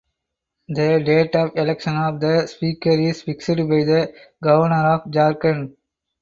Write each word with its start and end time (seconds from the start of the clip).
The 0.67 0.99
date 1.05 1.35
of 1.35 1.51
election 1.55 1.95
of 1.95 2.19
the 2.19 2.47
speaker 2.47 2.89
is 2.89 3.21
fixed 3.21 3.49
by 3.49 3.55
the 3.83 4.11
Governor 4.41 4.93
of 4.95 5.03
Jharkhand. 5.11 5.75